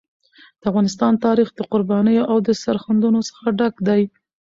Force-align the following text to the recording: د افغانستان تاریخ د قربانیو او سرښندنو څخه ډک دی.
د 0.61 0.63
افغانستان 0.71 1.13
تاریخ 1.25 1.47
د 1.53 1.59
قربانیو 1.71 2.27
او 2.31 2.37
سرښندنو 2.63 3.19
څخه 3.29 3.45
ډک 3.59 3.75
دی. 3.87 4.01